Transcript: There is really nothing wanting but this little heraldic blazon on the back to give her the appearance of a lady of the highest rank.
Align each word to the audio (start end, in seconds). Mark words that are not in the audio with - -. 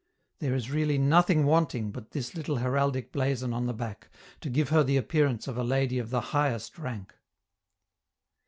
There 0.39 0.55
is 0.55 0.71
really 0.71 0.97
nothing 0.97 1.45
wanting 1.45 1.91
but 1.91 2.09
this 2.09 2.33
little 2.33 2.55
heraldic 2.55 3.11
blazon 3.11 3.53
on 3.53 3.67
the 3.67 3.71
back 3.75 4.09
to 4.39 4.49
give 4.49 4.69
her 4.69 4.83
the 4.83 4.97
appearance 4.97 5.47
of 5.47 5.57
a 5.59 5.63
lady 5.63 5.99
of 5.99 6.09
the 6.09 6.21
highest 6.33 6.79
rank. 6.79 7.13